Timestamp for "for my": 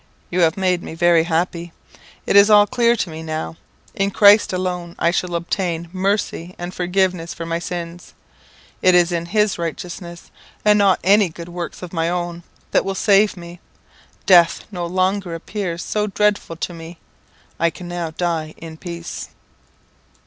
7.35-7.59